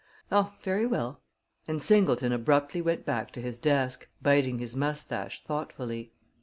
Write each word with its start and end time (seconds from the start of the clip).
"Oh, 0.31 0.53
very 0.63 0.87
well," 0.87 1.21
and 1.67 1.79
Singleton 1.79 2.31
abruptly 2.31 2.81
went 2.81 3.05
back 3.05 3.29
to 3.33 3.39
his 3.39 3.59
desk, 3.59 4.09
biting 4.19 4.57
his 4.57 4.75
mustache 4.75 5.43
thoughtfully. 5.43 6.11